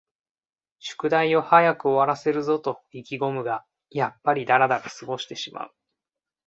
[0.79, 5.71] 宿題を早く終わらせるぞと意気ごむが、やっぱりだらだら過ごしてしまう